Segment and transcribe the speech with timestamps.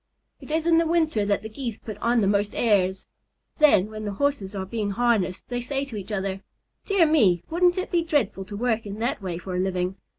[0.39, 3.05] It is in the winter that the Geese put on the most airs.
[3.59, 6.41] Then, when the Horses are being harnessed, they say to each other,
[6.87, 7.43] "Dear me!
[7.51, 9.97] Wouldn't it be dreadful to work in that way for a living?"